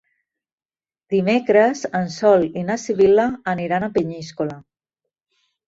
[1.13, 4.59] Dimecres en Sol i na Sibil·la aniran a Peníscola.